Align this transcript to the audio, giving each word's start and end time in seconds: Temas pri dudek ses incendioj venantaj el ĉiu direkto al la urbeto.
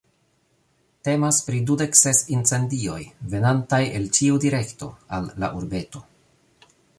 Temas 1.07 1.41
pri 1.49 1.59
dudek 1.71 1.99
ses 1.99 2.21
incendioj 2.37 2.97
venantaj 3.35 3.81
el 4.01 4.09
ĉiu 4.19 4.41
direkto 4.47 4.89
al 5.19 5.29
la 5.45 5.51
urbeto. 5.61 6.03